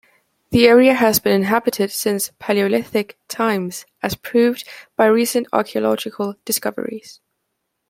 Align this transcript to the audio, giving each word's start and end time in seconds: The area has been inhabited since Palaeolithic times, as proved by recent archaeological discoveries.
The 0.49 0.67
area 0.67 0.95
has 0.95 1.19
been 1.19 1.35
inhabited 1.35 1.91
since 1.91 2.31
Palaeolithic 2.39 3.17
times, 3.27 3.85
as 4.01 4.15
proved 4.15 4.67
by 4.95 5.05
recent 5.05 5.45
archaeological 5.53 6.33
discoveries. 6.43 7.19